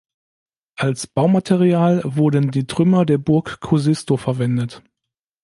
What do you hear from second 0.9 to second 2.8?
Baumaterial wurden die